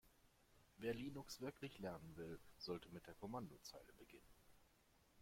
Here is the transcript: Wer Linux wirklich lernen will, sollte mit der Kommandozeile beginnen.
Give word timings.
Wer 0.77 0.95
Linux 0.95 1.41
wirklich 1.41 1.77
lernen 1.77 2.15
will, 2.17 2.39
sollte 2.57 2.89
mit 2.89 3.05
der 3.05 3.13
Kommandozeile 3.13 3.93
beginnen. 3.99 4.33